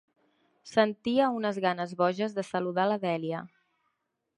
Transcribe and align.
Sentia 0.69 1.29
unes 1.41 1.61
ganes 1.67 1.95
boges 2.01 2.35
de 2.39 2.49
saludar 2.51 2.91
la 2.93 3.01
Dèlia. 3.09 3.45